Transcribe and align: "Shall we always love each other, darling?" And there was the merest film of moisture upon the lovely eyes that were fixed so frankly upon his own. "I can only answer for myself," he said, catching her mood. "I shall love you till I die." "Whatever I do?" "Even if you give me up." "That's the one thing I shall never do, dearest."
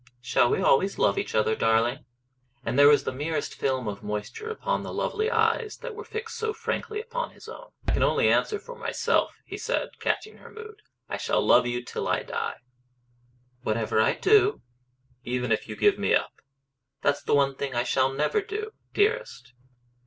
"Shall 0.19 0.49
we 0.49 0.63
always 0.63 0.97
love 0.97 1.19
each 1.19 1.35
other, 1.35 1.55
darling?" 1.55 2.05
And 2.65 2.79
there 2.79 2.87
was 2.87 3.03
the 3.03 3.11
merest 3.11 3.53
film 3.53 3.87
of 3.87 4.01
moisture 4.01 4.49
upon 4.49 4.81
the 4.81 4.91
lovely 4.91 5.29
eyes 5.29 5.77
that 5.83 5.93
were 5.93 6.03
fixed 6.03 6.37
so 6.39 6.53
frankly 6.53 6.99
upon 6.99 7.29
his 7.29 7.47
own. 7.47 7.67
"I 7.87 7.91
can 7.91 8.01
only 8.01 8.27
answer 8.27 8.57
for 8.57 8.75
myself," 8.75 9.37
he 9.45 9.59
said, 9.59 9.99
catching 9.99 10.37
her 10.37 10.49
mood. 10.49 10.81
"I 11.07 11.17
shall 11.17 11.45
love 11.45 11.67
you 11.67 11.83
till 11.83 12.07
I 12.07 12.23
die." 12.23 12.55
"Whatever 13.61 14.01
I 14.01 14.13
do?" 14.13 14.63
"Even 15.23 15.51
if 15.51 15.67
you 15.67 15.75
give 15.75 15.99
me 15.99 16.15
up." 16.15 16.33
"That's 17.03 17.21
the 17.21 17.35
one 17.35 17.53
thing 17.53 17.75
I 17.75 17.83
shall 17.83 18.11
never 18.11 18.41
do, 18.41 18.71
dearest." 18.95 19.53